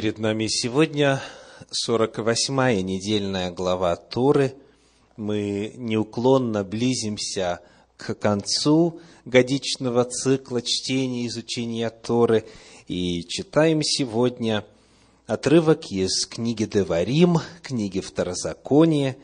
[0.00, 1.20] Перед нами сегодня
[1.88, 4.54] 48-я недельная глава Торы.
[5.16, 7.58] Мы неуклонно близимся
[7.96, 12.44] к концу годичного цикла чтения и изучения Торы.
[12.86, 14.64] И читаем сегодня
[15.26, 19.16] отрывок из книги Деварим, книги Второзакония,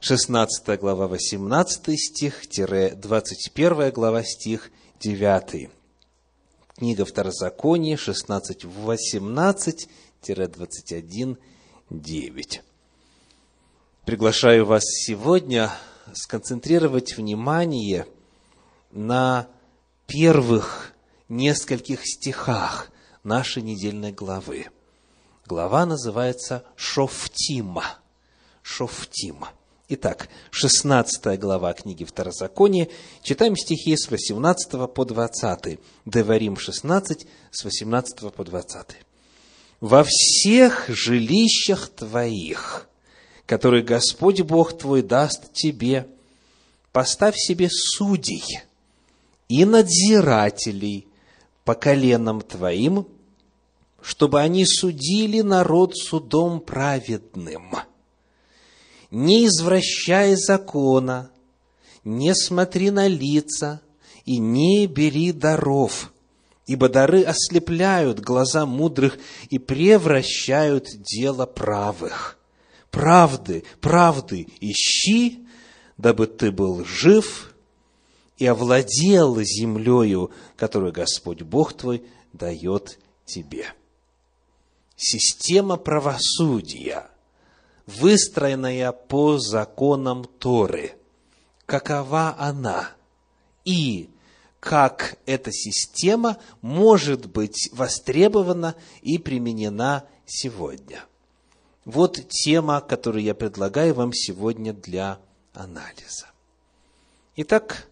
[0.00, 5.70] 16 глава, 18 стих, 21 глава, стих 9.
[6.82, 11.38] Книга Второзакония, 16, 18-21,
[11.90, 12.62] 9.
[14.04, 15.70] Приглашаю вас сегодня
[16.12, 18.08] сконцентрировать внимание
[18.90, 19.46] на
[20.08, 20.92] первых
[21.28, 22.90] нескольких стихах
[23.22, 24.66] нашей недельной главы.
[25.46, 28.00] Глава называется Шофтима.
[28.62, 29.52] Шофтима.
[29.94, 32.88] Итак, 16 глава книги Второзакония,
[33.22, 35.78] читаем стихи с 18 по 20.
[36.06, 38.86] Деварим 16, с 18 по 20.
[39.82, 42.88] «Во всех жилищах твоих,
[43.44, 46.06] которые Господь Бог твой даст тебе,
[46.92, 48.62] поставь себе судей
[49.50, 51.06] и надзирателей
[51.66, 53.06] по коленам твоим,
[54.00, 57.74] чтобы они судили народ судом праведным»
[59.12, 61.30] не извращай закона,
[62.02, 63.82] не смотри на лица
[64.24, 66.12] и не бери даров,
[66.66, 69.18] ибо дары ослепляют глаза мудрых
[69.50, 72.38] и превращают дело правых.
[72.90, 75.46] Правды, правды ищи,
[75.98, 77.54] дабы ты был жив
[78.38, 83.66] и овладел землею, которую Господь Бог твой дает тебе.
[84.96, 87.08] Система правосудия–
[87.86, 90.94] выстроенная по законам Торы.
[91.66, 92.90] Какова она?
[93.64, 94.10] И
[94.60, 101.04] как эта система может быть востребована и применена сегодня.
[101.84, 105.18] Вот тема, которую я предлагаю вам сегодня для
[105.52, 106.26] анализа.
[107.34, 107.88] Итак,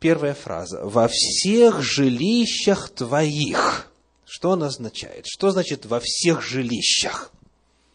[0.00, 0.84] первая фраза.
[0.84, 3.92] «Во всех жилищах твоих».
[4.24, 5.26] Что она означает?
[5.26, 7.30] Что значит «во всех жилищах»?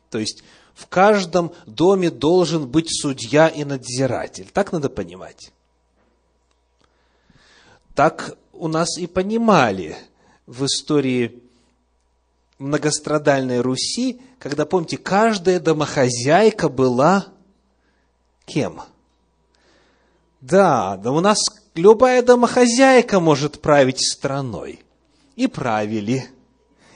[0.09, 0.43] То есть,
[0.75, 4.49] в каждом доме должен быть судья и надзиратель.
[4.53, 5.51] Так надо понимать.
[7.95, 9.97] Так у нас и понимали
[10.45, 11.41] в истории
[12.59, 17.27] многострадальной Руси, когда, помните, каждая домохозяйка была
[18.45, 18.81] кем?
[20.41, 21.39] Да, да у нас
[21.73, 24.81] любая домохозяйка может править страной.
[25.37, 26.29] И правили.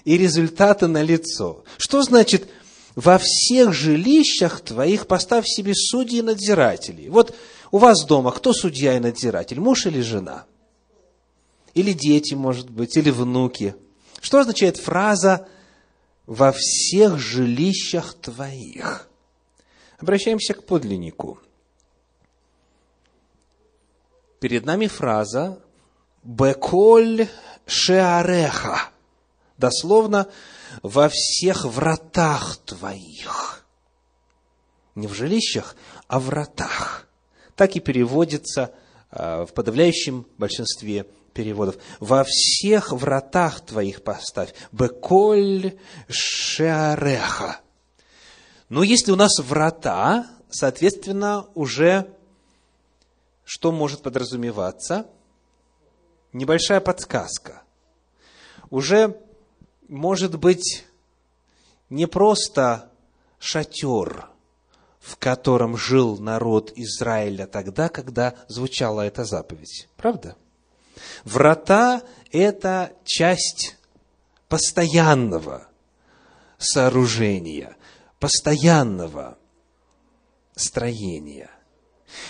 [0.04, 1.64] И результаты налицо.
[1.78, 2.50] Что значит
[3.00, 7.08] во всех жилищах твоих поставь себе судьи и надзирателей.
[7.08, 7.34] Вот
[7.72, 10.46] у вас дома кто судья и надзиратель, муж или жена?
[11.74, 13.74] Или дети, может быть, или внуки?
[14.20, 15.48] Что означает фраза
[16.26, 19.08] «во всех жилищах твоих»?
[20.00, 21.40] Обращаемся к подлиннику.
[24.42, 25.58] Перед нами фраза
[26.24, 27.30] «беколь
[27.66, 28.90] шеареха».
[29.58, 30.28] Дословно
[30.84, 33.66] во всех вратах твоих.
[34.96, 35.75] Не в жилищах,
[36.07, 37.07] а в вратах.
[37.56, 38.74] Так и переводится
[39.12, 41.78] а, в подавляющем большинстве переводов.
[42.00, 44.53] Во всех вратах твоих поставь.
[44.72, 45.78] Беколь
[46.09, 47.62] шеареха.
[48.68, 52.13] Но если у нас врата, соответственно, уже
[53.44, 55.07] что может подразумеваться?
[56.34, 57.63] Небольшая подсказка.
[58.69, 59.19] Уже
[59.90, 60.86] может быть
[61.90, 62.90] не просто
[63.40, 64.30] шатер,
[65.00, 69.90] в котором жил народ Израиля тогда, когда звучала эта заповедь.
[69.98, 70.38] Правда?
[71.24, 73.78] Врата– это часть
[74.48, 75.68] постоянного
[76.58, 77.76] сооружения,
[78.20, 79.38] постоянного
[80.56, 81.50] строения.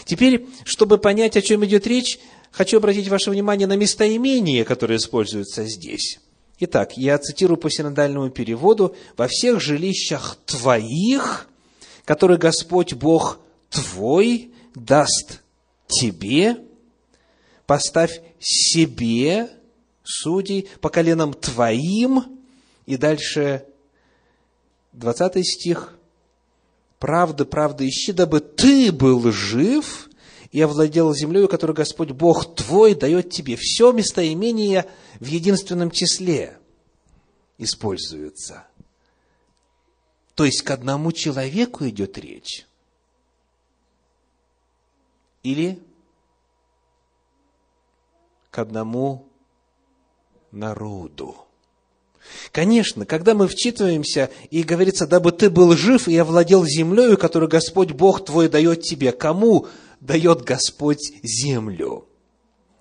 [0.05, 2.19] Теперь, чтобы понять, о чем идет речь,
[2.51, 6.19] хочу обратить ваше внимание на местоимение, которое используется здесь.
[6.61, 11.47] Итак, я цитирую по синодальному переводу, «Во всех жилищах твоих,
[12.03, 13.39] которые Господь Бог
[13.69, 15.41] твой даст
[15.87, 16.57] тебе,
[17.65, 19.49] поставь себе
[20.03, 22.39] судей по коленам твоим».
[22.85, 23.63] И дальше
[24.91, 25.93] 20 стих.
[26.99, 30.09] «Правда, правда ищи, дабы ты был жив
[30.51, 33.55] и овладел землей, которую Господь Бог твой дает тебе».
[33.55, 34.85] Все местоимение–
[35.19, 36.57] в единственном числе
[37.59, 38.65] используются.
[40.33, 42.65] То есть к одному человеку идет речь.
[45.43, 45.79] Или
[48.49, 49.27] к одному
[50.51, 51.35] народу.
[52.51, 57.91] Конечно, когда мы вчитываемся и говорится, дабы ты был жив и овладел землею, которую Господь
[57.91, 59.11] Бог твой дает тебе.
[59.11, 59.67] Кому
[59.99, 62.08] дает Господь землю?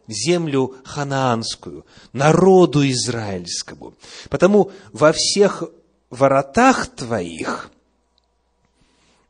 [0.08, 3.94] Землю ханаанскую, народу израильскому.
[4.30, 5.62] Потому во всех
[6.10, 7.70] воротах твоих,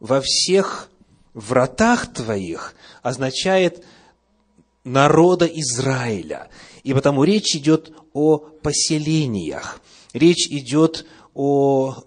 [0.00, 0.88] во всех
[1.34, 3.84] вратах твоих означает
[4.84, 6.48] народа Израиля.
[6.82, 9.81] И потому речь идет о поселениях.
[10.12, 12.04] Речь идет о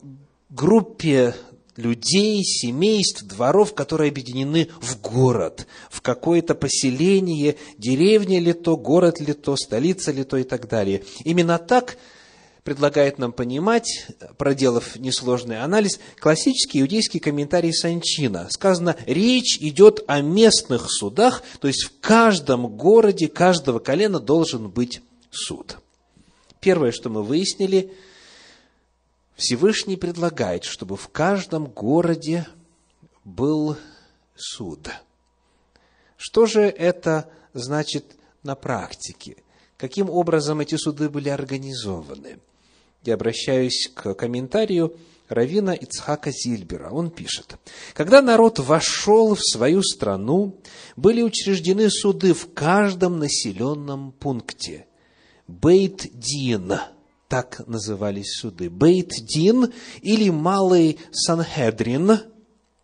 [0.49, 1.35] группе
[1.75, 9.33] людей, семейств, дворов, которые объединены в город, в какое-то поселение, деревня ли то, город ли
[9.33, 11.03] то, столица ли то и так далее.
[11.23, 11.97] Именно так
[12.63, 14.07] предлагает нам понимать,
[14.37, 18.47] проделав несложный анализ, классический иудейский комментарий Санчина.
[18.51, 25.01] Сказано, речь идет о местных судах, то есть в каждом городе, каждого колена должен быть
[25.31, 25.77] суд.
[26.59, 27.91] Первое, что мы выяснили,
[29.41, 32.45] Всевышний предлагает, чтобы в каждом городе
[33.23, 33.75] был
[34.35, 34.91] суд.
[36.15, 38.05] Что же это значит
[38.43, 39.37] на практике?
[39.77, 42.37] Каким образом эти суды были организованы?
[43.03, 44.95] Я обращаюсь к комментарию
[45.27, 46.91] Равина Ицхака Зильбера.
[46.91, 47.57] Он пишет,
[47.95, 50.55] «Когда народ вошел в свою страну,
[50.95, 54.85] были учреждены суды в каждом населенном пункте.
[55.47, 56.73] Бейт-Дин,
[57.31, 58.69] так назывались суды.
[58.69, 62.19] Бейт-Дин или Малый Санхедрин,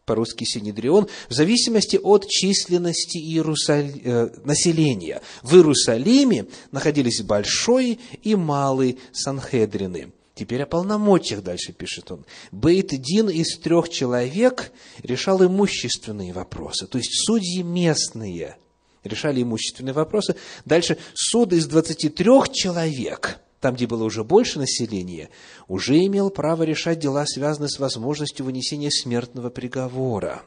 [0.06, 3.92] по-русски Синедрион, в зависимости от численности Иерусаль...
[4.02, 5.22] э, населения.
[5.44, 10.14] В Иерусалиме находились большой и малый Санхедрины.
[10.34, 12.24] Теперь о полномочиях дальше пишет он.
[12.54, 14.72] Бейт-Дин из трех человек
[15.04, 18.56] решал имущественные вопросы, то есть судьи местные
[19.04, 20.38] решали имущественные вопросы.
[20.64, 25.30] Дальше суд из 23 человек– там, где было уже больше населения,
[25.68, 30.44] уже имел право решать дела, связанные с возможностью вынесения смертного приговора.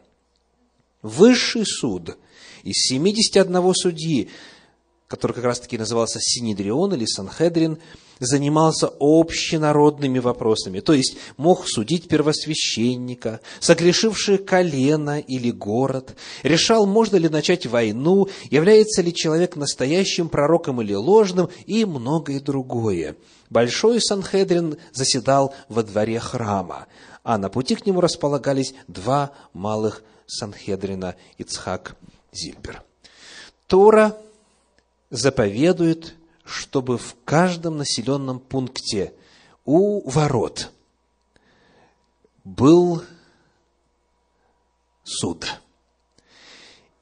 [1.03, 2.17] Высший суд
[2.63, 4.29] из 71 судьи,
[5.09, 7.79] который как раз-таки назывался Синедрион или Санхедрин,
[8.21, 17.29] занимался общенародными вопросами, то есть мог судить первосвященника, согрешившее колено или город, решал, можно ли
[17.29, 23.17] начать войну, является ли человек настоящим пророком или ложным, и многое другое.
[23.49, 26.87] Большой Санхедрин заседал во дворе храма,
[27.25, 31.97] а на пути к нему располагались два малых Санхедрина Ицхак
[32.33, 32.83] Зильбер.
[33.67, 34.17] Тора
[35.11, 36.15] заповедует
[36.51, 39.13] чтобы в каждом населенном пункте
[39.65, 40.73] у ворот
[42.45, 43.03] был
[45.05, 45.61] суд.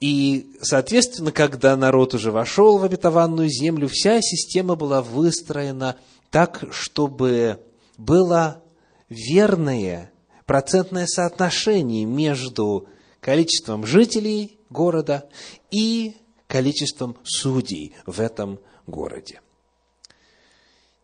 [0.01, 5.97] И, соответственно, когда народ уже вошел в обетованную землю, вся система была выстроена
[6.31, 7.61] так, чтобы
[7.97, 8.63] было
[9.09, 10.13] верное
[10.47, 12.87] процентное соотношение между
[13.21, 15.29] количеством жителей города
[15.71, 16.17] и
[16.47, 19.41] количеством судей в этом городе.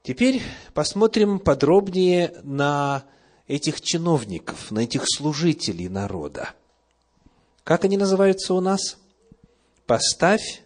[0.02, 0.42] Теперь
[0.75, 3.04] посмотрим подробнее на
[3.46, 6.50] этих чиновников, на этих служителей народа.
[7.62, 8.98] Как они называются у нас?
[9.86, 10.62] Поставь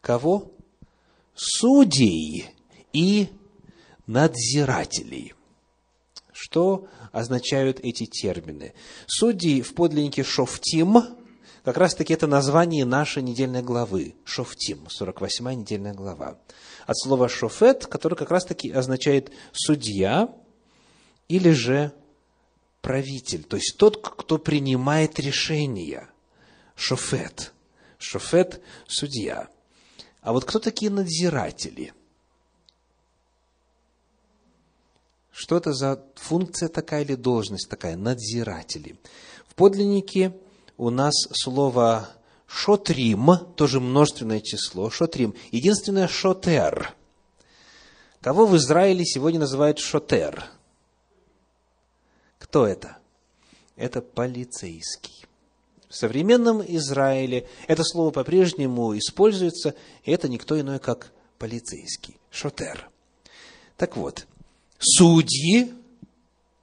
[0.00, 0.52] кого?
[1.34, 2.54] Судей
[2.92, 3.28] и
[4.06, 5.34] надзирателей.
[6.32, 8.74] Что означают эти термины?
[9.06, 10.98] Судьи в подлиннике «шофтим»
[11.66, 14.14] как раз-таки это название нашей недельной главы.
[14.24, 16.38] Шофтим, 48-я недельная глава.
[16.86, 20.32] От слова шофет, который как раз-таки означает судья
[21.26, 21.90] или же
[22.82, 26.08] правитель, то есть тот, кто принимает решения.
[26.76, 27.52] Шофет.
[27.98, 29.48] Шофет– судья.
[30.20, 31.92] А вот кто такие надзиратели?
[35.32, 37.96] Что это за функция такая или должность такая?
[37.96, 39.00] Надзиратели.
[39.48, 40.32] В подлиннике
[40.76, 42.08] у нас слово
[42.46, 45.34] шотрим, тоже множественное число, шотрим.
[45.50, 46.94] Единственное шотер.
[48.20, 50.44] Кого в Израиле сегодня называют шотер?
[52.38, 52.98] Кто это?
[53.76, 55.24] Это полицейский.
[55.88, 62.90] В современном Израиле это слово по-прежнему используется, и это никто иной, как полицейский, шотер.
[63.76, 64.26] Так вот,
[64.78, 65.72] судьи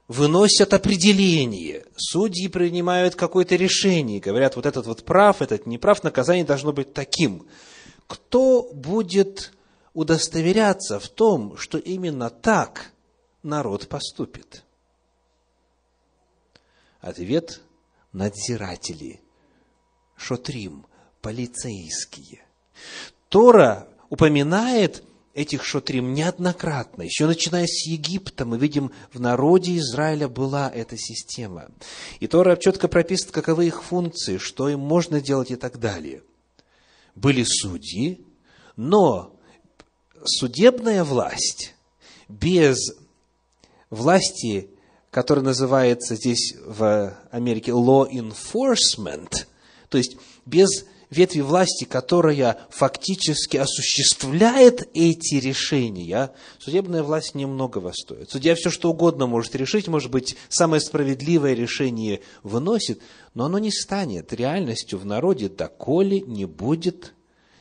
[0.07, 6.45] выносят определение, судьи принимают какое-то решение, говорят, вот этот вот прав, этот не прав, наказание
[6.45, 7.47] должно быть таким.
[8.07, 9.53] Кто будет
[9.93, 12.91] удостоверяться в том, что именно так
[13.43, 14.63] народ поступит?
[16.99, 17.61] Ответ–
[18.13, 19.21] надзиратели,
[20.15, 20.85] шотрим,
[21.21, 22.45] полицейские.
[23.27, 27.03] Тора упоминает этих шотрим неоднократно.
[27.03, 31.69] Еще начиная с Египта, мы видим, в народе Израиля была эта система.
[32.19, 36.21] И Тора четко прописывает, каковы их функции, что им можно делать и так далее.
[37.15, 38.25] Были судьи,
[38.75, 39.35] но
[40.23, 41.73] судебная власть
[42.27, 42.77] без
[43.89, 44.69] власти,
[45.11, 49.45] которая называется здесь в Америке law enforcement,
[49.89, 58.29] то есть без ветви власти, которая фактически осуществляет эти решения, судебная власть немногого стоит.
[58.29, 63.01] Судья все что угодно может решить, может быть, самое справедливое решение выносит,
[63.33, 67.13] но оно не станет реальностью в народе, доколе не будет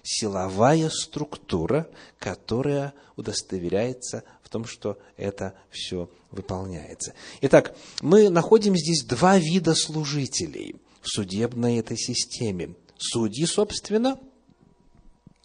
[0.03, 7.15] силовая структура, которая удостоверяется в том, что это все выполняется.
[7.41, 14.19] Итак, мы находим здесь два вида служителей в судебной этой системе судьи, собственно,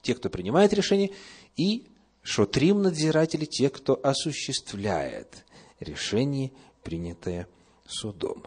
[0.02, 1.12] те, кто принимает решение,
[1.56, 1.88] и
[2.22, 5.46] шотрим надзиратели, те, кто осуществляет
[5.80, 6.52] решение,
[6.84, 7.48] принятое
[7.88, 8.44] судом.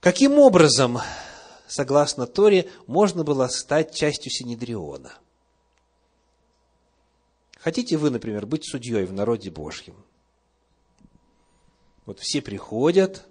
[0.00, 0.98] Каким образом,
[1.66, 5.12] согласно Торе, можно было стать частью Синедриона?
[7.58, 9.96] Хотите вы, например, быть судьей в народе Божьем?
[12.06, 13.26] Вот все приходят,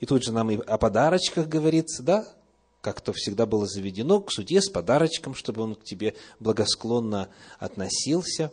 [0.00, 2.37] и тут же нам и о подарочках говорится, да?
[2.80, 8.52] Как то всегда было заведено, к суде с подарочком, чтобы он к тебе благосклонно относился.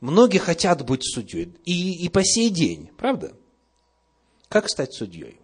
[0.00, 3.34] Многие хотят быть судьей, и, и по сей день, правда?
[4.48, 5.40] Как стать судьей?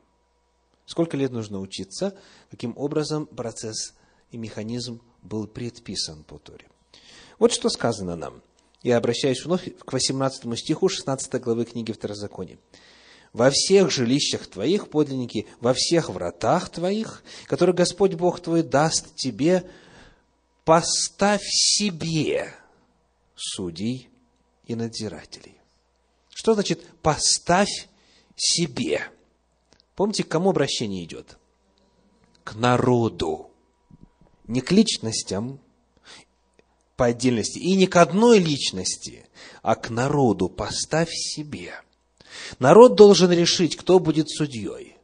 [0.86, 2.16] Сколько лет нужно учиться?
[2.50, 3.94] Каким образом процесс
[4.30, 6.68] и механизм был предписан по Торе?
[7.38, 8.42] Вот что сказано нам.
[8.82, 12.58] Я обращаюсь вновь к 18 стиху 16 главы книги Второзакония
[13.34, 19.68] во всех жилищах твоих, подлинники, во всех вратах твоих, которые Господь Бог твой даст тебе,
[20.64, 22.54] поставь себе
[23.34, 24.08] судей
[24.66, 25.58] и надзирателей.
[26.30, 27.88] Что значит поставь
[28.36, 29.02] себе?
[29.96, 31.36] Помните, к кому обращение идет?
[32.44, 33.50] К народу.
[34.46, 35.58] Не к личностям
[36.96, 39.26] по отдельности, и не к одной личности,
[39.62, 41.74] а к народу поставь себе–
[42.58, 44.96] Народ должен решить, кто будет судьей.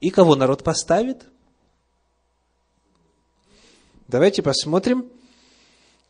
[0.00, 1.24] И кого народ поставит?
[4.08, 5.10] Давайте посмотрим,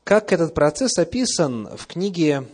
[0.02, 2.46] как этот процесс описан в книге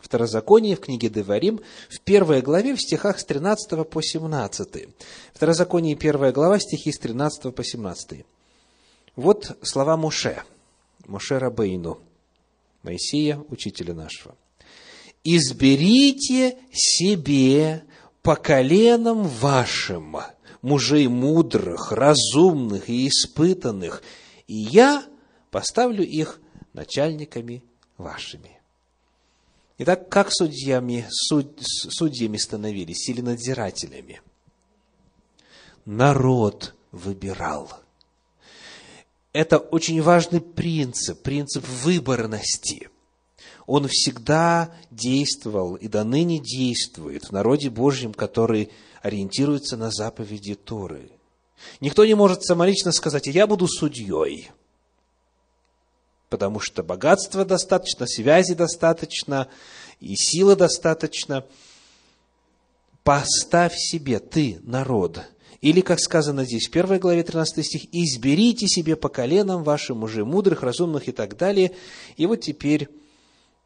[0.00, 4.88] Второзаконие, в книге Деварим, в первой главе, в стихах с 13 по 17.
[5.32, 8.26] Второзаконие, первая глава, стихи с 13 по 17.
[9.16, 10.42] Вот слова Муше,
[11.06, 12.00] Муше Рабейну,
[12.82, 14.34] Моисея, учителя нашего
[15.24, 17.84] изберите себе
[18.22, 20.18] по коленам вашим
[20.62, 24.02] мужей мудрых, разумных и испытанных,
[24.46, 25.04] и я
[25.50, 26.40] поставлю их
[26.74, 27.64] начальниками
[27.96, 28.60] вашими.
[29.78, 34.20] Итак, как судьями, суд, судьями становились или надзирателями?
[35.84, 37.70] Народ выбирал.
[39.32, 42.88] Это очень важный принцип, принцип выборности–
[43.66, 48.70] он всегда действовал и до ныне действует в народе Божьем, который
[49.02, 51.10] ориентируется на заповеди Торы.
[51.80, 54.50] Никто не может самолично сказать, я буду судьей,
[56.28, 59.48] потому что богатства достаточно, связи достаточно,
[60.00, 61.46] и силы достаточно.
[63.02, 65.22] Поставь себе, ты, народ,
[65.60, 70.24] или, как сказано здесь, в первой главе 13 стих, «Изберите себе по коленам вашим мужей
[70.24, 71.72] мудрых, разумных» и так далее.
[72.16, 72.88] И вот теперь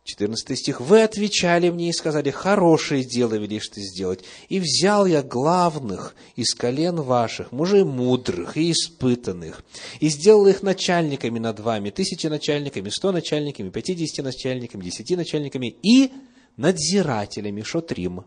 [0.09, 0.81] 14 стих.
[0.81, 4.25] «Вы отвечали мне и сказали, хорошее дело велишь ты сделать.
[4.49, 9.62] И взял я главных из колен ваших, мужей мудрых и испытанных,
[10.00, 16.11] и сделал их начальниками над вами, тысячи начальниками, сто начальниками, пятидесяти начальниками, десяти начальниками и
[16.57, 18.25] надзирателями, шотрим,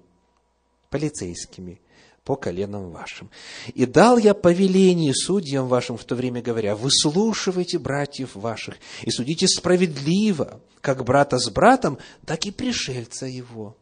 [0.91, 1.81] полицейскими,
[2.23, 3.29] по коленам вашим.
[3.73, 9.47] И дал я повеление судьям вашим в то время, говоря, выслушивайте братьев ваших и судите
[9.47, 13.75] справедливо, как брата с братом, так и пришельца его.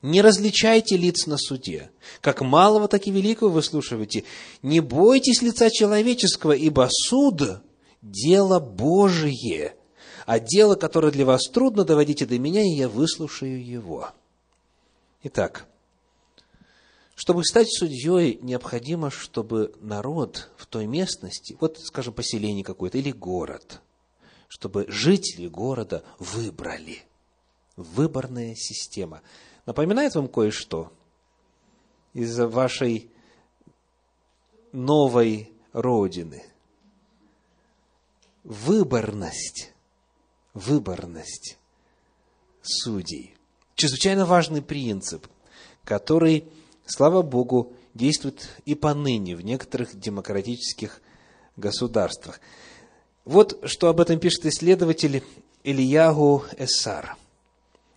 [0.00, 4.24] Не различайте лиц на суде, как малого, так и великого выслушивайте.
[4.62, 7.62] Не бойтесь лица человеческого, ибо суд–
[8.02, 9.74] дело Божие,
[10.26, 14.10] а дело, которое для вас трудно, доводите до меня, и я выслушаю его.
[15.22, 15.66] Итак,
[17.18, 23.82] чтобы стать судьей, необходимо, чтобы народ в той местности, вот, скажем, поселение какое-то или город,
[24.46, 27.02] чтобы жители города выбрали.
[27.74, 29.20] Выборная система.
[29.66, 30.92] Напоминает вам кое-что
[32.14, 33.10] из вашей
[34.70, 36.44] новой родины?
[38.44, 39.72] Выборность
[40.54, 41.58] выборность
[42.62, 43.34] судей.
[43.74, 45.26] Чрезвычайно важный принцип,
[45.84, 46.44] который,
[46.88, 51.00] слава Богу, действует и поныне в некоторых демократических
[51.56, 52.40] государствах.
[53.24, 55.22] Вот что об этом пишет исследователь
[55.64, 57.16] Ильягу Эссар.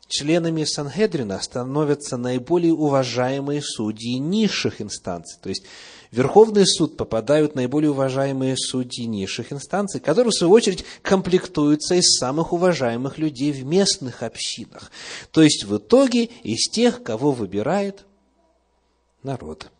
[0.08, 5.40] Членами Санхедрина становятся наиболее уважаемые судьи низших инстанций.
[5.42, 5.64] То есть,
[6.12, 12.18] в Верховный суд попадают наиболее уважаемые судьи низших инстанций, которые, в свою очередь, комплектуются из
[12.18, 14.92] самых уважаемых людей в местных общинах.
[15.32, 18.06] То есть, в итоге, из тех, кого выбирает
[19.24, 19.72] народ.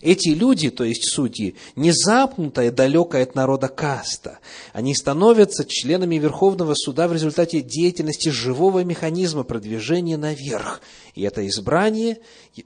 [0.00, 4.38] Эти люди, то есть судьи, не запнутая, далекая от народа каста.
[4.72, 10.82] Они становятся членами Верховного суда в результате деятельности живого механизма продвижения наверх.
[11.14, 12.18] И это избрание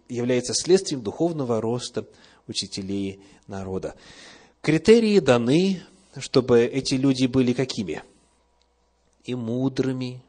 [0.09, 2.07] является следствием духовного роста
[2.49, 3.95] учителей народа.
[4.61, 5.83] Критерии даны,
[6.19, 8.03] чтобы эти люди были какими?
[9.25, 10.23] И мудрыми,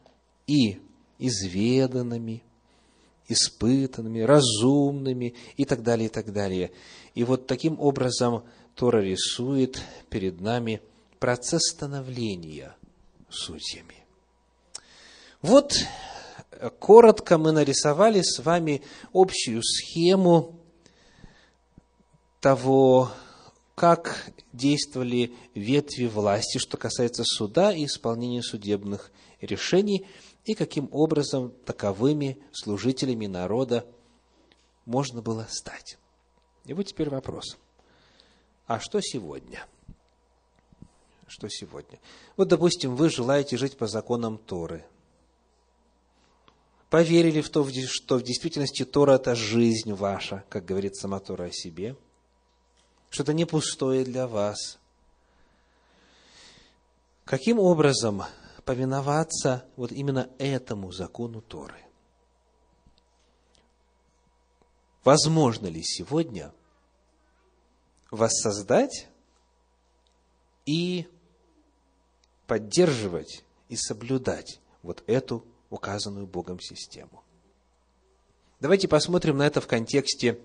[0.47, 0.79] и
[1.19, 2.43] изведанными,
[3.27, 6.71] испытанными, разумными и так далее, и так далее.
[7.15, 8.43] И вот таким образом
[8.75, 10.81] Тора рисует перед нами
[11.19, 12.75] процесс становления
[13.29, 14.03] судьями.
[15.41, 15.75] Вот
[16.79, 18.81] коротко мы нарисовали с вами
[19.13, 20.59] общую схему
[22.39, 23.11] того,
[23.75, 29.11] как действовали ветви власти, что касается суда и исполнения судебных
[29.41, 30.05] решений–
[30.45, 33.85] и каким образом таковыми служителями народа
[34.85, 35.97] можно было стать.
[36.65, 37.57] И вот теперь вопрос.
[38.67, 39.65] А что сегодня?
[41.27, 41.99] Что сегодня?
[42.37, 44.85] Вот, допустим, вы желаете жить по законам Торы.
[46.89, 51.51] Поверили в то, что в действительности Тора– это жизнь ваша, как говорит сама Тора о
[51.51, 51.95] себе,
[53.09, 54.77] что это не пустое для вас.
[57.25, 58.23] Каким образом
[58.65, 61.83] повиноваться вот именно этому закону Торы.
[65.03, 66.53] Возможно ли сегодня
[68.09, 69.07] воссоздать
[70.65, 71.07] и
[72.47, 77.23] поддерживать и соблюдать вот эту указанную Богом систему?
[78.61, 80.39] Давайте посмотрим на это в контексте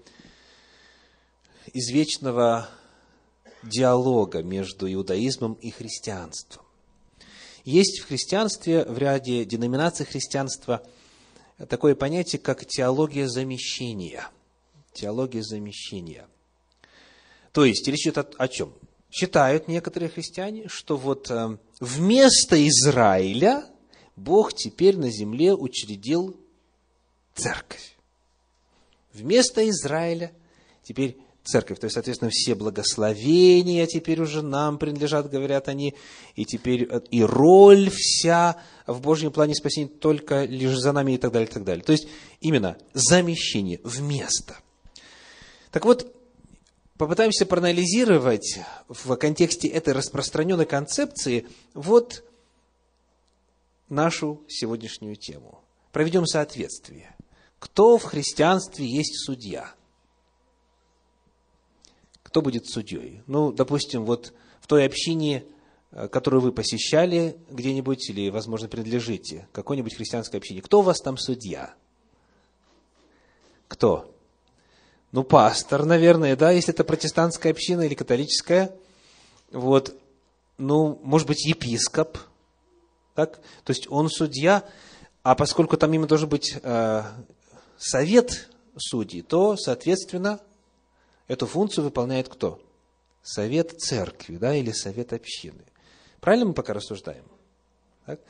[1.73, 2.69] извечного
[3.63, 6.68] диалога между иудаизмом и христианством.
[7.69, 10.83] Есть в христианстве, в ряде деноминаций христианства,
[11.69, 14.31] такое понятие, как теология замещения.
[14.95, 16.27] Теология замещения.
[17.53, 18.73] То есть, речь идет о, о чем?
[19.11, 23.67] Считают некоторые христиане, что вот э, вместо Израиля
[24.17, 26.41] Бог теперь на земле учредил
[27.35, 27.99] церковь.
[29.13, 30.33] Вместо Израиля
[30.85, 31.79] теперь церковь.
[31.79, 35.95] То есть, соответственно, все благословения теперь уже нам принадлежат, говорят они,
[36.37, 38.57] и теперь э, и роль вся
[38.87, 41.85] в Божьем плане спасения только лишь за нами и так далее, и так далее.
[41.85, 42.09] То есть,
[42.41, 44.59] именно замещение вместо.
[45.71, 46.15] Так вот,
[46.97, 52.25] попытаемся проанализировать в контексте этой распространенной концепции вот
[53.89, 55.61] нашу сегодняшнюю тему.
[55.93, 57.17] Проведем соответствие.
[57.59, 59.73] Кто в христианстве есть судья?
[62.29, 63.23] Кто будет судьей?
[63.27, 65.45] Ну, допустим, вот в той общине,
[65.93, 71.17] э, которую вы посещали где-нибудь или, возможно, принадлежите, какой-нибудь христианской общине, кто у вас там
[71.17, 71.73] судья?
[73.67, 74.15] Кто?
[75.11, 78.77] Ну, пастор, наверное, да, если это протестантская община или католическая.
[79.51, 79.99] Вот,
[80.59, 82.19] ну, может быть, епископ,
[83.15, 83.41] так?
[83.65, 84.65] То есть он судья,
[85.23, 87.03] а поскольку там именно должен быть э,
[87.79, 90.41] совет судей, то, соответственно,
[91.29, 92.61] Эту функцию выполняет кто?
[93.23, 95.63] Совет церкви, да, или совет общины.
[96.21, 97.25] Правильно мы пока рассуждаем?
[98.07, 98.21] Так?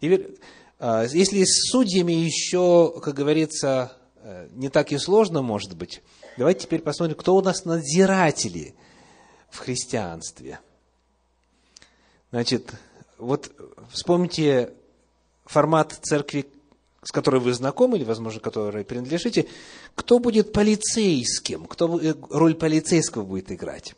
[0.00, 0.36] Теперь,
[0.80, 6.02] а, если с судьями еще, как говорится, э, не так и сложно, может быть,
[6.36, 8.74] давайте теперь посмотрим, кто у нас надзиратели
[9.50, 10.58] в христианстве.
[12.30, 12.72] Значит,
[13.16, 13.52] вот
[13.90, 14.74] вспомните
[15.44, 16.46] формат церкви
[17.02, 19.46] с которой вы знакомы, или, возможно, которой принадлежите,
[19.94, 23.94] кто будет полицейским, кто э, роль полицейского будет играть?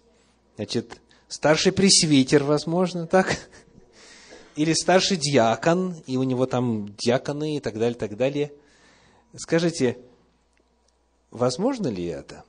[0.56, 3.48] Значит, старший пресвитер, возможно, так?
[4.56, 8.52] Или старший диакон, и у него там диаконы и так далее, так далее.
[9.34, 9.98] Скажите,
[11.30, 12.44] возможно ли это?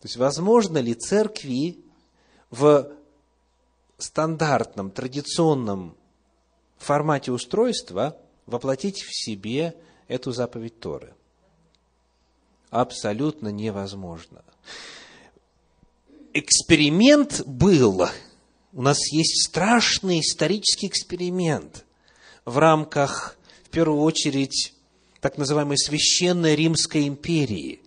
[0.00, 1.78] То есть, возможно ли церкви
[2.50, 2.90] в
[3.98, 5.96] стандартном, традиционном
[6.78, 9.74] формате устройства воплотить в себе
[10.08, 11.14] эту заповедь Торы.
[12.70, 14.42] Абсолютно невозможно.
[16.32, 18.06] Эксперимент был.
[18.72, 21.84] У нас есть страшный исторический эксперимент.
[22.44, 24.74] в рамках, в первую очередь,
[25.20, 27.80] так называемой Священной Римской империи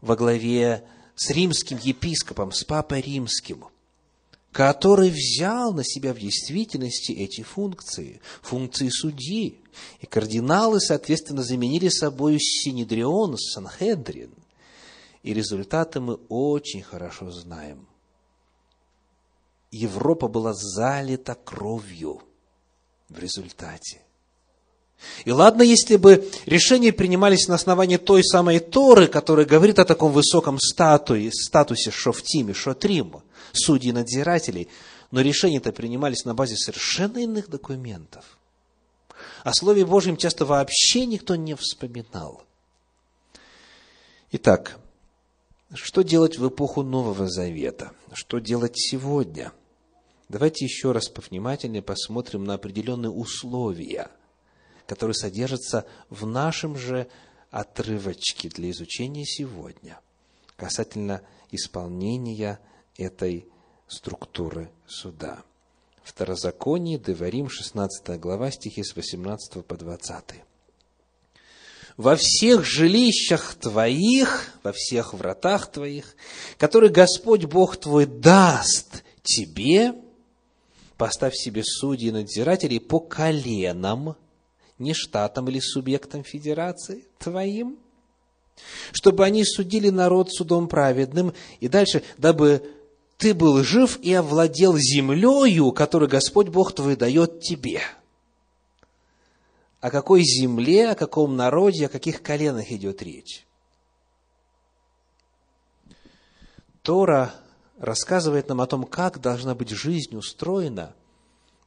[0.00, 0.84] во главе
[1.14, 3.66] с римским епископом, с Папой Римским,
[4.52, 9.58] который взял на себя в действительности эти функции, функции судьи.
[10.00, 14.30] И кардиналы, соответственно, заменили собой Синедрион, Санхедрин.
[15.22, 17.86] И результаты мы очень хорошо знаем.
[19.70, 22.20] Европа была залита кровью
[23.08, 24.02] в результате.
[25.24, 30.12] И ладно, если бы решения принимались на основании той самой Торы, которая говорит о таком
[30.12, 33.21] высоком статуе, статусе Шофтиме, Шотрима,
[33.52, 34.68] судей-надзирателей,
[35.10, 38.38] но решения-то принимались на базе совершенно иных документов.
[39.44, 42.42] О Слове Божьем часто вообще никто не вспоминал.
[44.32, 44.78] Итак,
[45.74, 47.92] что делать в эпоху Нового Завета?
[48.12, 49.52] Что делать сегодня?
[50.28, 54.10] Давайте еще раз повнимательнее посмотрим на определенные условия,
[54.86, 57.06] которые содержатся в нашем же
[57.50, 60.00] отрывочке для изучения сегодня
[60.62, 62.60] касательно исполнения
[62.96, 63.46] этой
[63.88, 65.42] структуры суда.
[66.02, 70.24] Второзаконие, Деварим, 16 глава, стихи с 18 по 20.
[71.96, 76.16] «Во всех жилищах твоих, во всех вратах твоих,
[76.58, 79.94] которые Господь Бог твой даст тебе,
[80.96, 84.16] поставь себе судьи и надзирателей по коленам,
[84.78, 87.78] не штатам или субъектам федерации твоим,
[88.92, 92.62] чтобы они судили народ судом праведным, и дальше, дабы
[93.22, 97.80] ты был жив и овладел землею, которую Господь Бог твой дает тебе.
[99.80, 103.46] О какой земле, о каком народе, о каких коленах идет речь?
[106.82, 107.32] Тора
[107.78, 110.92] рассказывает нам о том, как должна быть жизнь устроена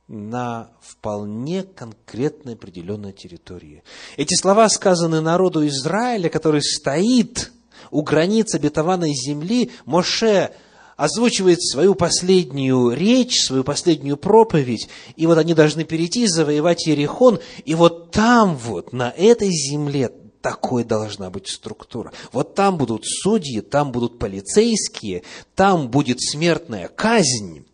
[0.10, 3.82] на вполне конкретной определенной территории.
[4.18, 7.54] Эти слова сказаны народу Израиля, который стоит
[7.92, 9.72] у границ обетованной земли.
[9.86, 10.54] Моше
[10.96, 17.76] озвучивает свою последнюю речь, свою последнюю проповедь, и вот они должны перейти, завоевать Ерехон, и
[17.76, 22.14] вот там вот, на этой земле, такой должна быть структура.
[22.32, 25.24] Вот там будут судьи, там будут полицейские,
[25.56, 27.66] там будет смертная казнь,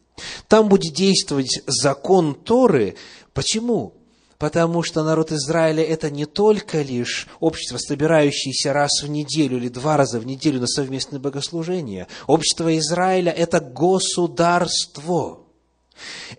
[0.48, 2.96] там будет действовать закон Торы.
[3.34, 4.01] Почему?
[4.42, 9.98] Потому что народ Израиля– это не только лишь общество, собирающееся раз в неделю или два
[9.98, 12.08] раза в неделю на совместное богослужение.
[12.26, 15.42] Общество Израиля– это государство,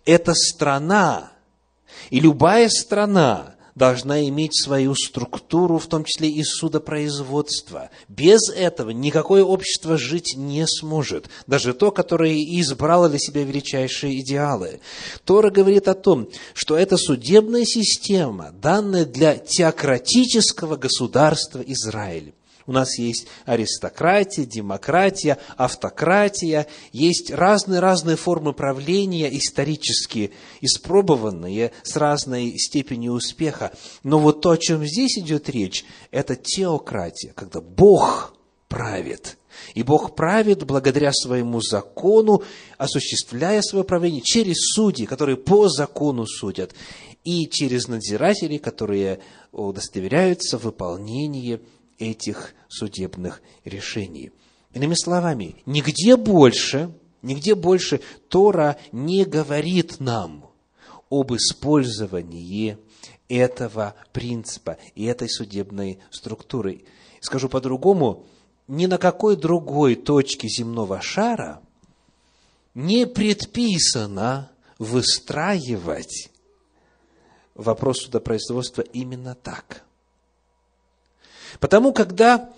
[0.05, 1.31] это страна.
[2.11, 7.91] И любая страна должна иметь свою структуру, в том числе и судопроизводство.
[8.09, 11.29] Без этого никакое общество жить не сможет.
[11.47, 14.81] Даже то, которое избрало для себя величайшие идеалы.
[15.25, 22.35] Тора говорит о том, что это судебная система, данная для теократического государства Израиль.
[22.67, 33.13] У нас есть аристократия, демократия, автократия, есть разные-разные формы правления, исторически испробованные, с разной степенью
[33.13, 33.73] успеха.
[34.03, 38.35] Но вот то, о чем здесь идет речь, это теократия, когда Бог
[38.69, 39.39] правит.
[39.75, 42.43] И Бог правит благодаря своему закону,
[42.79, 46.75] осуществляя свое правление через судей, которые по закону судят,
[47.25, 49.21] и через надзирателей, которые
[49.53, 51.61] удостоверяются в выполнении
[51.99, 54.33] этих судебных решений.
[54.73, 60.51] Иными словами, нигде больше, нигде больше Тора не говорит нам
[61.11, 62.79] об использовании
[63.29, 66.85] этого принципа и этой судебной структуры.
[67.21, 68.27] Скажу по-другому,
[68.67, 71.61] ни на какой другой точке земного шара
[72.75, 76.31] не предписано выстраивать
[77.55, 79.85] вопрос судопроизводства именно так–
[81.61, 82.51] Потому, когда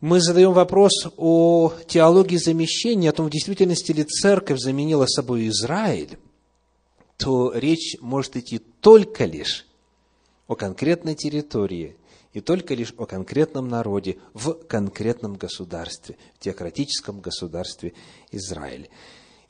[0.00, 6.18] мы задаем вопрос о теологии замещения, о том, в действительности ли церковь заменила собой Израиль,
[7.16, 9.66] то речь может идти только лишь
[10.46, 11.96] о конкретной территории
[12.32, 17.94] и только лишь о конкретном народе в конкретном государстве, в теократическом государстве
[18.30, 18.88] Израиль.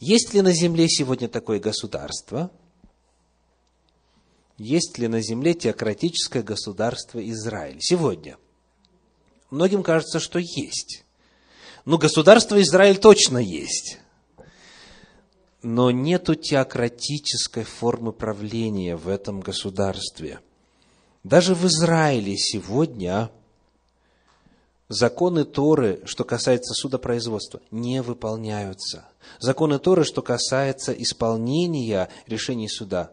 [0.01, 2.51] Есть ли на земле сегодня такое государство–
[4.59, 8.37] есть ли на земле теократическое государство Израиль сегодня?
[9.51, 11.05] Многим кажется, что есть.
[11.85, 13.99] Ну, государство Израиль точно есть.
[15.62, 20.40] Но нету теократической формы правления в этом государстве.
[21.23, 23.31] Даже в Израиле сегодня
[24.88, 29.09] законы Торы, что касается судопроизводства, не выполняются.
[29.38, 33.12] Законы Торы, что касается исполнения решений суда,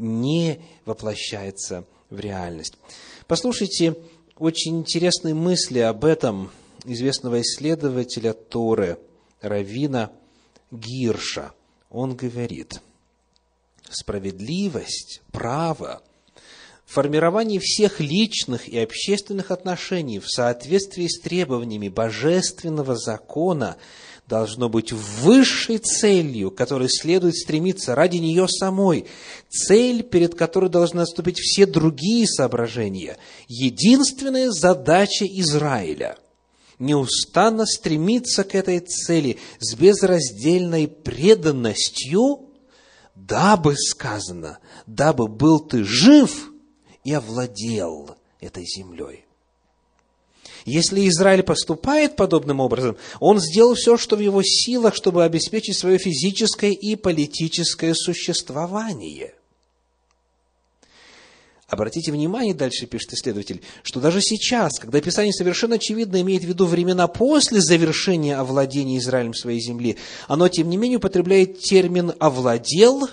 [0.00, 2.74] не воплощается в реальность.
[3.26, 3.96] Послушайте
[4.36, 6.50] очень интересные мысли об этом
[6.84, 8.98] известного исследователя Торы,
[9.40, 10.10] Равина
[10.70, 11.52] Гирша.
[11.90, 12.80] Он говорит,
[13.90, 16.02] справедливость, право,
[16.86, 23.76] формирование всех личных и общественных отношений в соответствии с требованиями божественного закона
[24.30, 29.06] должно быть высшей целью, которой следует стремиться ради нее самой,
[29.50, 36.16] цель, перед которой должны отступить все другие соображения, единственная задача Израиля–
[36.78, 42.48] неустанно стремиться к этой цели с безраздельной преданностью,
[43.14, 46.50] дабы сказано, дабы был ты жив
[47.04, 49.26] и овладел этой землей.
[50.70, 55.98] Если Израиль поступает подобным образом, он сделал все, что в его силах, чтобы обеспечить свое
[55.98, 59.34] физическое и политическое существование.
[61.66, 66.66] Обратите внимание, дальше пишет исследователь, что даже сейчас, когда Писание совершенно очевидно имеет в виду
[66.66, 69.96] времена после завершения овладения Израилем своей земли,
[70.28, 73.08] оно, тем не менее, употребляет термин «овладел»,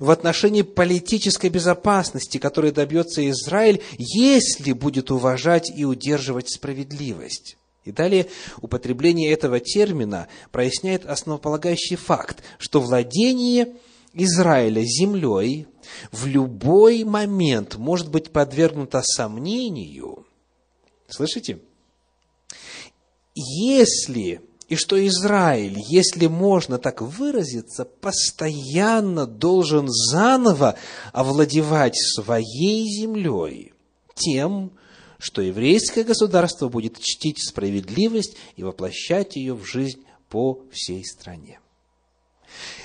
[0.00, 7.56] в отношении политической безопасности, которой добьется Израиль, если будет уважать и удерживать справедливость.
[7.84, 8.28] И далее
[8.60, 13.74] употребление этого термина проясняет основополагающий факт, что владение
[14.14, 15.66] Израиля землей
[16.12, 20.26] в любой момент может быть подвергнуто сомнению.
[21.08, 21.58] Слышите?
[23.34, 30.76] Если и что Израиль, если можно так выразиться, постоянно должен заново
[31.12, 33.74] овладевать своей землей
[34.14, 34.72] тем,
[35.18, 41.60] что еврейское государство будет чтить справедливость и воплощать ее в жизнь по всей стране.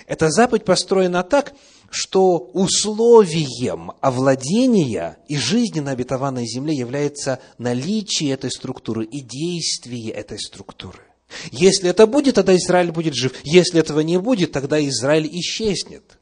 [0.08, 1.54] Эта заповедь построена так,
[1.90, 10.38] что условием овладения и жизни на обетованной земле является наличие этой структуры и действие этой
[10.38, 11.07] структуры.
[11.52, 13.34] Если это будет, тогда Израиль будет жив.
[13.44, 16.18] Если этого не будет, тогда Израиль исчезнет.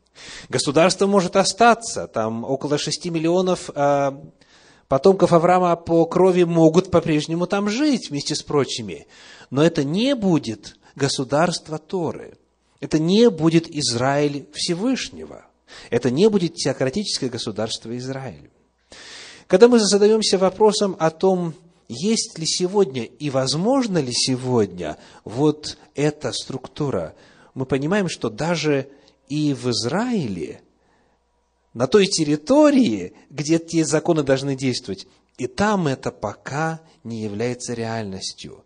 [0.49, 4.11] Государство может остаться, там около 6 миллионов э,
[4.87, 9.07] потомков Авраама по крови могут по-прежнему там жить вместе с прочими.
[9.49, 12.37] Но это не будет государство Торы.
[12.79, 15.45] Это не будет Израиль Всевышнего.
[15.89, 18.49] Это не будет теократическое государство Израиль.
[19.47, 21.53] Когда мы задаемся вопросом о том,
[21.87, 27.15] есть ли сегодня и возможно ли сегодня вот эта структура,
[27.53, 28.89] мы понимаем, что даже
[29.29, 30.61] и в Израиле,
[31.73, 38.63] на той территории, где те законы должны действовать, и там это пока не является реальностью.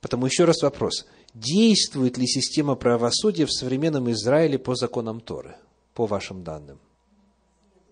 [0.00, 5.56] Потому еще раз вопрос, действует ли система правосудия в современном Израиле по законам Торы,
[5.94, 6.78] по вашим данным?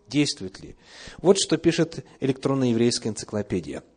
[0.09, 0.77] Действует ли?
[1.19, 3.83] Вот что пишет электронная еврейская энциклопедия–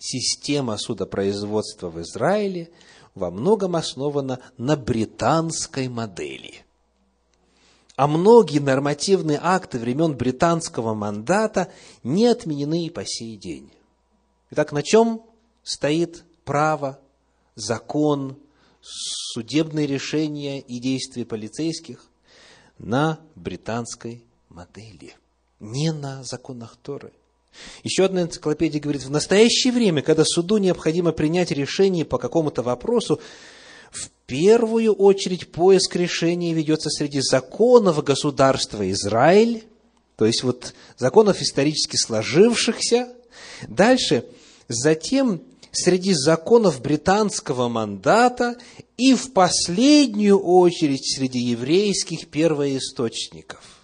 [0.00, 2.70] система судопроизводства в Израиле
[3.14, 6.64] во многом основана на британской модели.
[7.96, 11.70] А многие нормативные акты времен британского мандата
[12.02, 13.70] не отменены и по сей день.
[14.50, 15.22] Итак, на чем
[15.62, 16.98] стоит право,
[17.54, 18.38] закон,
[18.80, 22.06] судебные решения и действия полицейских?
[22.78, 25.14] На британской модели,
[25.58, 27.12] не на законах Торы.
[27.82, 33.20] Еще одна энциклопедия говорит, в настоящее время, когда суду необходимо принять решение по какому-то вопросу,
[33.90, 39.64] в первую очередь поиск решения ведется среди законов государства Израиль,
[40.16, 43.08] то есть вот законов исторически сложившихся.
[43.66, 44.24] Дальше,
[44.68, 48.56] затем среди законов британского мандата
[48.96, 53.64] и в последнюю очередь среди еврейских первоисточников–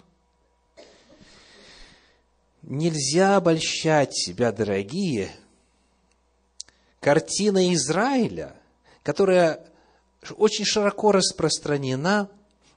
[2.66, 5.30] Нельзя обольщать себя, дорогие,
[6.98, 8.56] картина Израиля,
[9.04, 9.64] которая
[10.36, 12.28] очень широко распространена,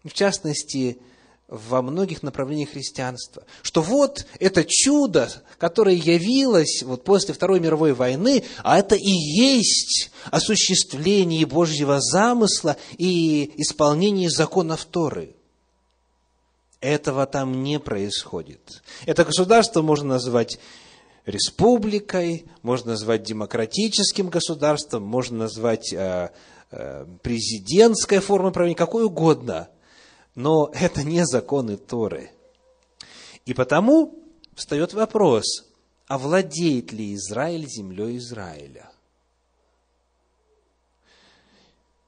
[0.04, 1.00] в частности,
[1.48, 8.44] во многих направлениях христианства, что вот это чудо, которое явилось вот после Второй мировой войны,
[8.64, 15.36] а это и есть осуществление Божьего замысла и исполнение законов Торы–
[16.82, 18.82] этого там не происходит.
[19.06, 20.60] Это государство можно назвать
[21.26, 26.32] республикой, можно назвать демократическим государством, можно назвать э,
[26.72, 29.70] э, президентской формой правления, какой угодно.
[30.36, 32.32] Но это не законы Торы.
[33.46, 34.24] И потому
[34.56, 35.66] встает вопрос,
[36.08, 38.90] а владеет ли Израиль землей Израиля?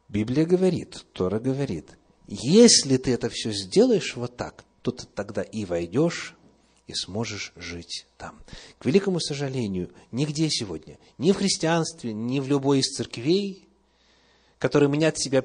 [0.08, 1.98] Библия говорит, Тора говорит–
[2.34, 6.36] если ты это все сделаешь вот так, то ты тогда и войдешь,
[6.88, 8.42] и сможешь жить там.
[8.80, 13.68] К великому сожалению, нигде сегодня, ни в христианстве, ни в любой из церквей,
[14.60, 15.44] которые мнят себя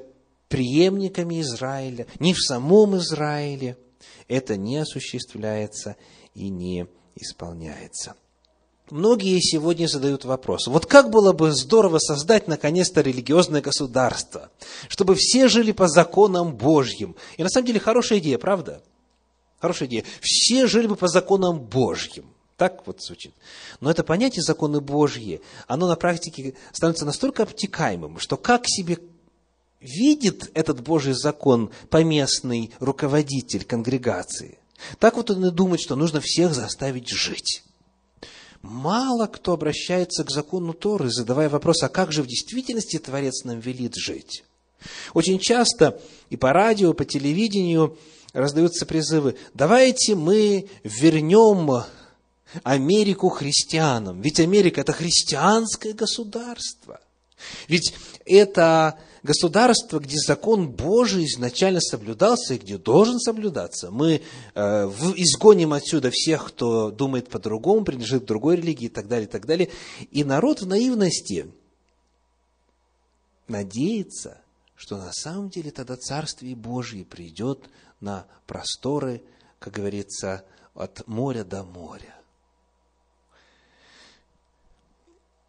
[0.48, 3.76] преемниками Израиля, ни в самом Израиле
[4.28, 5.96] это не осуществляется
[6.34, 8.14] и не исполняется.
[8.90, 14.50] Многие сегодня задают вопрос, вот как было бы здорово создать наконец-то религиозное государство,
[14.88, 17.16] чтобы все жили по законам Божьим.
[17.36, 18.80] И на самом деле хорошая идея, правда?
[19.58, 20.04] Хорошая идея.
[20.20, 22.26] Все жили бы по законам Божьим.
[22.56, 23.34] Так вот звучит.
[23.80, 28.98] Но это понятие законы Божьи, оно на практике становится настолько обтекаемым, что как себе
[29.80, 34.58] видит этот Божий закон поместный руководитель конгрегации,
[34.98, 37.65] так вот он и думает, что нужно всех заставить жить.
[38.62, 43.60] Мало кто обращается к закону Торы, задавая вопрос, а как же в действительности Творец нам
[43.60, 44.44] велит жить?
[45.14, 47.98] Очень часто и по радио, по телевидению
[48.32, 51.84] раздаются призывы, давайте мы вернем
[52.62, 54.20] Америку христианам.
[54.20, 57.00] Ведь Америка– это христианское государство.
[57.68, 63.90] Ведь это государство, где закон Божий изначально соблюдался и где должен соблюдаться.
[63.90, 64.22] Мы
[64.54, 64.60] э,
[65.16, 69.44] изгоним отсюда всех, кто думает по-другому, принадлежит к другой религии и так далее, и так
[69.44, 69.70] далее.
[70.10, 71.52] И народ в наивности
[73.48, 74.40] надеется,
[74.74, 77.68] что на самом деле тогда Царствие Божье придет
[78.00, 79.22] на просторы,
[79.58, 82.14] как говорится, от моря до моря.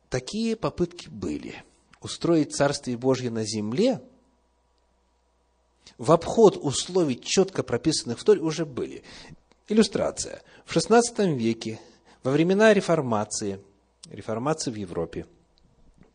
[0.09, 1.63] Такие попытки были–
[2.01, 4.01] устроить Царствие Божье на земле,
[5.97, 9.03] в обход условий, четко прописанных в Торе, уже были.
[9.67, 10.41] Иллюстрация.
[10.65, 11.79] В XVI веке,
[12.23, 13.59] во времена реформации,
[14.09, 15.25] реформации в Европе,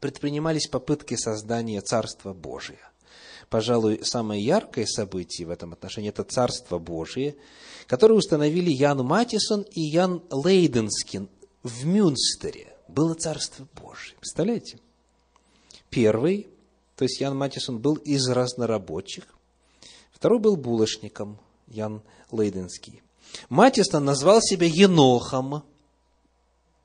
[0.00, 2.92] предпринимались попытки создания Царства Божия.
[3.50, 7.36] Пожалуй, самое яркое событие в этом отношении– это Царство Божие,
[7.86, 11.28] которое установили Ян Матисон и Ян Лейденскин
[11.62, 12.74] в Мюнстере.
[12.88, 14.16] Было Царство Божие.
[14.18, 14.78] Представляете?
[15.92, 16.48] Первый,
[16.96, 19.26] то есть Ян Матисон, был из разнорабочих.
[20.10, 23.02] Второй был булочником, Ян Лейденский.
[23.50, 25.62] Матисон назвал себя Енохом.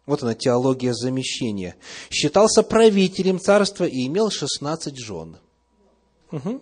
[0.05, 1.77] Вот она, теология замещения.
[2.09, 5.37] Считался правителем царства и имел 16 жен.
[6.33, 6.61] Угу.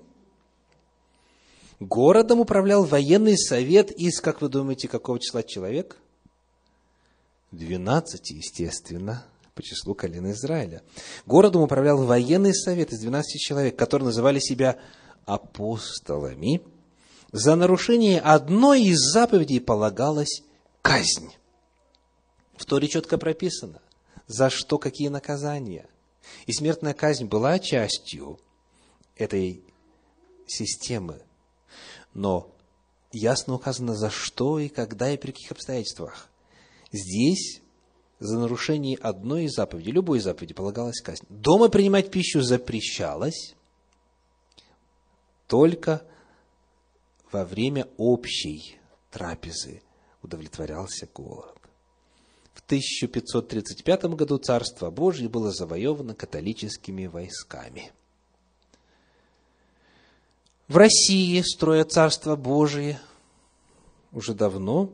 [1.80, 5.98] Городом управлял военный совет из, как вы думаете, какого числа человек?
[7.52, 10.84] 12, естественно по числу колен Израиля.
[11.26, 14.78] Городом управлял военный совет из 12 человек, которые называли себя
[15.26, 16.62] апостолами.
[17.32, 20.44] За нарушение одной из заповедей полагалась
[20.82, 21.34] казнь.
[22.58, 23.82] В Торе четко прописано,
[24.28, 25.88] за что какие наказания.
[26.46, 28.40] И смертная казнь была частью
[29.16, 29.64] этой
[30.48, 31.22] системы.
[32.14, 32.52] Но
[33.12, 36.30] ясно указано, за что и когда и при каких обстоятельствах.
[36.92, 37.62] Здесь
[38.20, 41.26] за нарушение одной из заповедей, любой заповеди полагалась казнь.
[41.30, 43.56] Дома принимать пищу запрещалось
[45.48, 46.02] только
[47.32, 48.78] во время общей
[49.12, 49.82] трапезы
[50.22, 51.56] удовлетворялся голод.
[52.54, 57.92] В 1535 году Царство Божье было завоевано католическими войсками.
[60.68, 63.00] В России, строя Царство Божие,
[64.12, 64.94] уже давно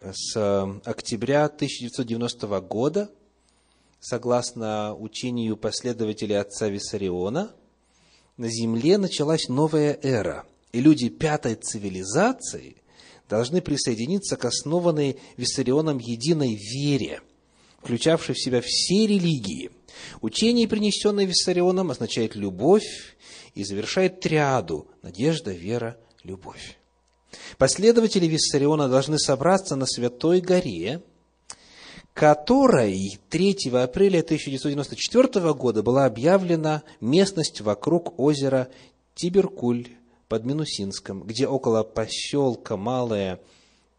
[0.00, 3.10] с э, октября 1990 года,
[4.00, 7.52] согласно учению последователей отца Виссариона,
[8.36, 12.76] на Земле началась новая эра, и люди пятой цивилизации
[13.28, 17.20] должны присоединиться к основанной Виссарионом единой вере,
[17.82, 19.70] включавшей в себя все религии.
[20.22, 23.16] Учение, принесенное Виссарионом, означает любовь
[23.54, 26.79] и завершает триаду– надежда, вера, любовь.
[27.58, 31.02] Последователи Виссариона должны собраться на Святой горе,
[32.14, 38.68] которой 3 апреля 1994 года была объявлена местность вокруг озера
[39.14, 39.88] Тиберкуль
[40.28, 43.40] под Минусинском, где около поселка Малая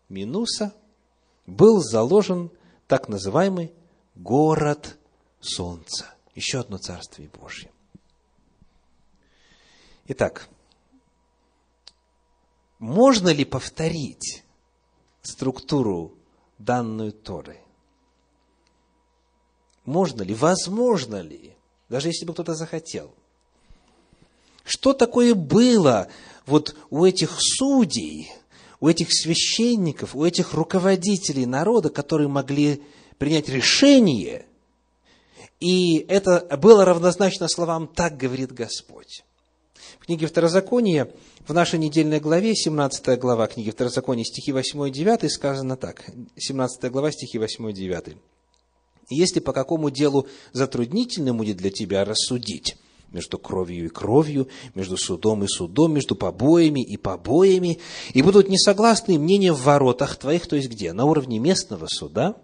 [0.09, 0.73] Минуса
[1.45, 2.51] был заложен
[2.87, 3.71] так называемый
[4.15, 4.97] город
[5.39, 6.13] Солнца.
[6.35, 7.71] Еще одно Царствие Божье.
[10.07, 10.47] Итак,
[12.81, 14.43] можно ли повторить
[15.21, 16.17] структуру
[16.57, 17.59] данную Торы?
[19.85, 20.33] Можно ли?
[20.33, 21.55] Возможно ли?
[21.89, 23.13] Даже если бы кто-то захотел.
[24.63, 26.07] Что такое было
[26.47, 28.31] вот у этих судей,
[28.79, 32.81] у этих священников, у этих руководителей народа, которые могли
[33.19, 34.47] принять решение,
[35.59, 39.23] и это было равнозначно словам «так говорит Господь».
[39.99, 41.11] В книге Второзакония,
[41.47, 46.09] в нашей недельной главе, 17 глава книги Второзакония, стихи 8 и 9, сказано так.
[46.37, 48.17] 17 глава, стихи 8 и 9.
[49.09, 52.77] «Если по какому делу затруднительным будет для тебя рассудить,
[53.11, 57.79] между кровью и кровью, между судом и судом, между побоями и побоями,
[58.13, 60.93] и будут несогласны мнения в воротах твоих, то есть где?
[60.93, 62.37] На уровне местного суда,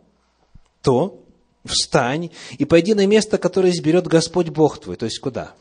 [0.82, 1.24] то
[1.64, 5.56] встань и пойди на место, которое изберет Господь Бог твой, то есть куда?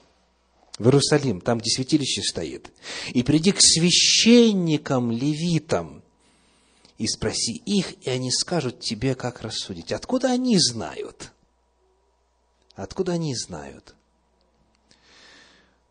[0.79, 2.70] В Иерусалим, там, где святилище стоит.
[3.12, 6.03] И приди к священникам, левитам,
[6.99, 9.93] и спроси их, и они скажут тебе, как рассудить.
[9.93, 11.33] Откуда они знают?
[12.74, 13.95] Откуда они знают?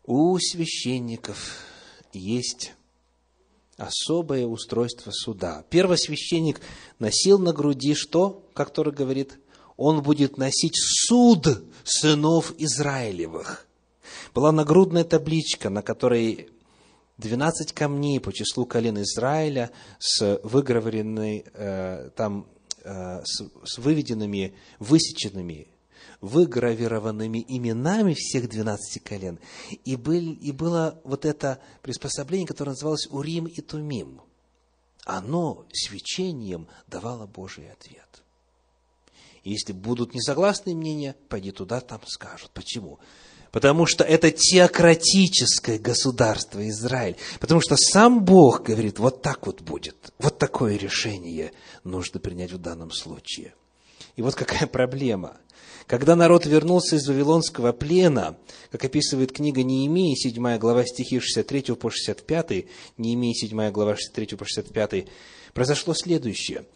[0.04, 1.64] У священников
[2.12, 2.72] есть
[3.76, 5.64] особое устройство суда.
[5.68, 6.60] Первосвященник
[7.00, 9.38] носил на груди что, как Тора говорит?
[9.76, 13.66] Он будет носить суд сынов Израилевых.
[14.36, 16.50] Была нагрудная табличка, на которой
[17.16, 22.46] 12 камней по числу колен Израиля с выгравированной, э, там,
[22.84, 25.68] э, с, с выведенными, высеченными
[26.20, 29.38] выгравированными именами всех 12 колен.
[29.86, 34.20] И, был, и было вот это приспособление, которое называлось Урим и Тумим.
[35.06, 38.22] Оно свечением давало Божий ответ.
[39.44, 42.50] И если будут несогласные мнения, пойди туда, там скажут.
[42.50, 42.98] Почему?
[43.56, 47.16] Потому что это теократическое государство Израиль.
[47.40, 49.96] Потому что сам Бог говорит, вот так вот будет.
[50.18, 51.52] Вот такое решение
[51.82, 53.54] нужно принять в данном случае.
[54.14, 55.38] И вот какая проблема.
[55.86, 58.36] Когда народ вернулся из Вавилонского плена,
[58.70, 62.66] как описывает книга Неемии, 7 глава стихи 63 по 65,
[62.98, 65.06] Неемии, 7 глава 63 по 65,
[65.54, 66.66] произошло следующее.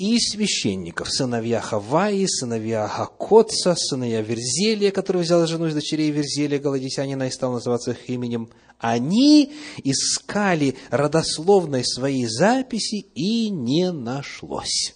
[0.00, 7.24] И священников, сыновья Хаваи, сыновья Хакотца, сыновья Верзелия, который взял жену из дочерей Верзелия, Галадисянина,
[7.24, 8.48] и стал называться их именем,
[8.78, 9.52] они
[9.84, 14.94] искали родословной своей записи, и не нашлось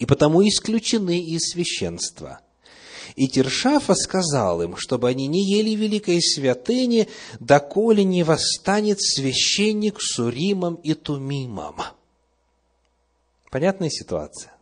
[0.00, 2.40] и потому исключены из священства.
[3.16, 7.08] И Тершафа сказал им, чтобы они не ели великой святыни,
[7.38, 11.76] доколе не восстанет священник с Уримом и Тумимом.
[13.50, 14.52] Понятная ситуация?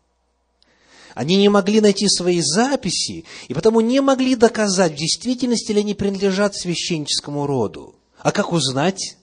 [1.15, 5.95] Они не могли найти свои записи, и потому не могли доказать, в действительности ли они
[5.95, 7.97] принадлежат священническому роду.
[8.19, 9.17] А как узнать?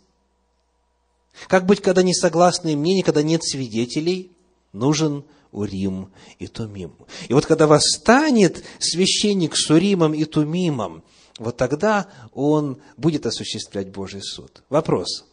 [1.47, 4.32] Как быть, когда несогласные мнения, когда нет свидетелей?
[4.74, 6.95] Нужен Урим и Тумим.
[7.30, 11.03] И вот когда восстанет священник с Уримом и Тумимом,
[11.39, 14.63] вот тогда он будет осуществлять Божий суд.
[14.70, 15.26] Вопрос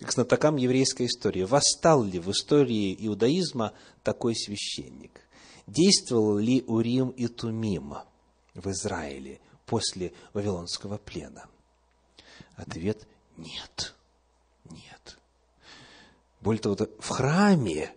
[0.00, 1.42] к знатокам еврейской истории.
[1.42, 3.72] Восстал ли в истории иудаизма
[4.02, 5.20] такой священник?
[5.66, 7.94] Действовал ли Урим и Тумим
[8.54, 11.46] в Израиле после Вавилонского плена?
[12.56, 13.94] Ответ– нет.
[14.70, 15.18] Нет.
[16.40, 17.94] Более того, в храме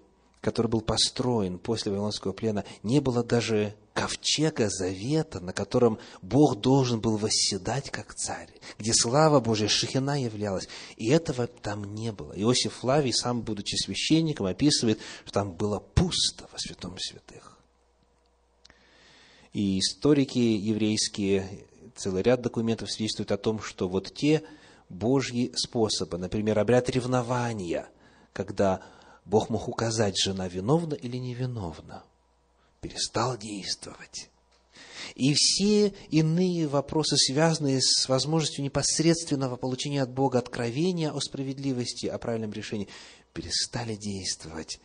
[0.48, 7.02] который был построен после Вавилонского плена, не было даже ковчега завета, на котором Бог должен
[7.02, 10.68] был восседать как царь, где слава Божья, Шехина являлась.
[10.98, 12.32] И этого там не было.
[12.40, 17.58] Иосиф Флавий, сам будучи священником, описывает, что там было пусто во святом святых.
[19.52, 24.44] И историки еврейские, целый ряд документов свидетельствуют о том, что вот те
[24.90, 27.90] Божьи способы, например, обряд ревнования,
[28.32, 28.84] когда
[29.26, 32.04] Бог мог указать, жена виновна или невиновна.
[32.82, 34.30] Перестал действовать.
[35.16, 42.18] И все иные вопросы, связанные с возможностью непосредственного получения от Бога откровения о справедливости, о
[42.18, 42.88] правильном решении,
[43.34, 44.80] перестали действовать.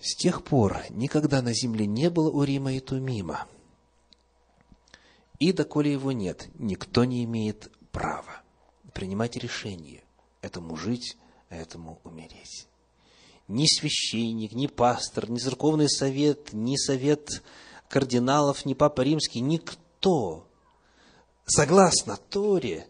[0.00, 3.48] С тех пор никогда на земле не было Урима и Тумима.
[5.38, 8.42] И доколе его нет, никто не имеет права
[8.92, 10.04] принимать решение
[10.40, 11.16] этому жить
[11.48, 12.68] этому умереть.
[13.48, 17.42] Ни священник, ни пастор, ни церковный совет, ни совет
[17.88, 20.46] кардиналов, ни папа римский, никто,
[21.46, 22.88] согласно Торе,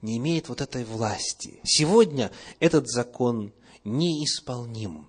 [0.00, 1.60] не имеет вот этой власти.
[1.64, 3.52] Сегодня этот закон
[3.84, 5.08] неисполним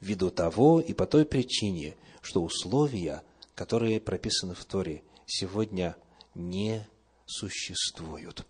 [0.00, 3.22] ввиду того и по той причине, что условия,
[3.54, 5.96] которые прописаны в Торе, сегодня
[6.34, 6.86] не
[7.26, 8.46] существуют.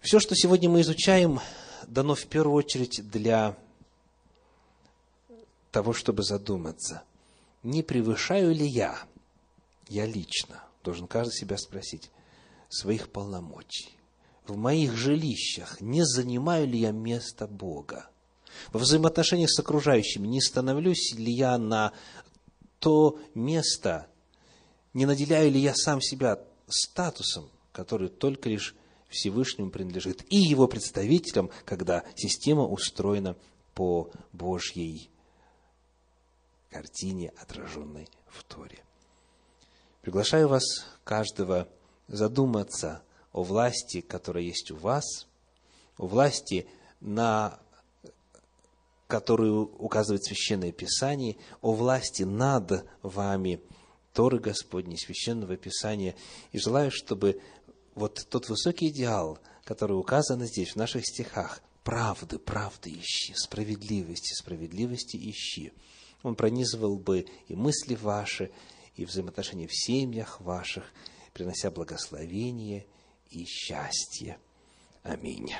[0.00, 1.40] Все, что сегодня мы изучаем,
[1.86, 3.56] дано в первую очередь для
[5.76, 7.02] того, чтобы задуматься,
[7.62, 8.98] не превышаю ли я,
[9.90, 12.10] я лично, должен каждый себя спросить,
[12.70, 13.90] своих полномочий.
[14.46, 18.08] В моих жилищах не занимаю ли я место Бога?
[18.72, 21.92] Во взаимоотношениях с окружающими не становлюсь ли я на
[22.78, 24.06] то место,
[24.94, 28.74] не наделяю ли я сам себя статусом, который только лишь
[29.10, 33.36] Всевышнему принадлежит, и его представителям, когда система устроена
[33.74, 35.10] по Божьей
[36.76, 38.84] картине, отраженной в Торе.
[40.02, 40.62] Приглашаю вас,
[41.04, 41.68] каждого,
[42.06, 43.02] задуматься
[43.32, 45.26] о власти, которая есть у вас,
[45.96, 46.68] о власти,
[47.00, 47.58] на
[49.06, 53.62] которую указывает Священное Писание, о власти над вами,
[54.12, 56.14] Торы Господней, Священного Писания.
[56.52, 57.40] И желаю, чтобы
[57.94, 65.16] вот тот высокий идеал, который указан здесь, в наших стихах, правды, правды ищи, справедливости, справедливости
[65.16, 65.72] ищи,
[66.22, 68.50] он пронизывал бы и мысли ваши,
[68.94, 70.84] и взаимоотношения в семьях ваших,
[71.32, 72.86] принося благословение
[73.30, 74.38] и счастье.
[75.02, 75.52] Аминь.